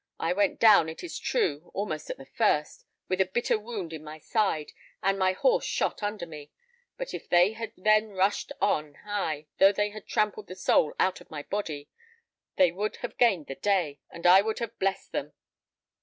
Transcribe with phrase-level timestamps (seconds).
[0.19, 4.03] I went down, it is true, almost at the first, with a bitter wound in
[4.03, 4.71] my side,
[5.03, 6.49] and my horse shot under me;
[6.97, 11.21] but if they had then rushed on ay, though they had trampled the soul out
[11.21, 11.87] of my body
[12.55, 15.33] they would have gained the day, and I would have blessed them.